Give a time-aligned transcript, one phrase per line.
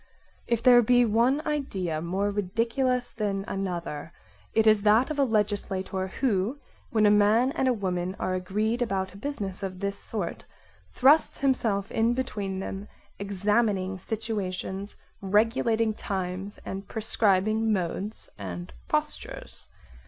[0.47, 4.11] If there be one idea more ridiculous than another,
[4.51, 6.57] it is that of a legislator who,
[6.89, 10.43] when a man and a woman are agreed about a business of this sort,
[10.91, 12.87] thrusts himself in between them,
[13.19, 19.69] examining situa tions, regulating times and prescribing modes and postures.